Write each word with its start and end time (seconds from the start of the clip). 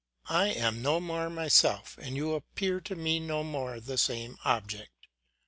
I 0.33 0.47
am 0.47 0.81
no 0.81 0.99
more 0.99 1.29
myself, 1.29 1.95
and 2.01 2.15
you 2.17 2.33
appear 2.33 2.81
to 2.81 2.95
me 2.95 3.19
no 3.19 3.43
more 3.43 3.79
the 3.79 3.99
same 3.99 4.39
object. 4.43 5.07